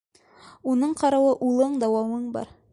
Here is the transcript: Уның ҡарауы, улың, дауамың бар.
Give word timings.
Уның 0.71 0.95
ҡарауы, 1.03 1.29
улың, 1.51 1.79
дауамың 1.85 2.29
бар. 2.39 2.55